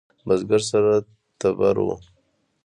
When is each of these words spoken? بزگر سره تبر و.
بزگر 0.27 0.57
سره 0.69 0.95
تبر 1.39 1.77
و. 1.85 1.87